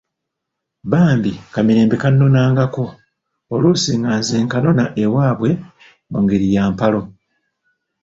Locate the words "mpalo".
6.73-7.01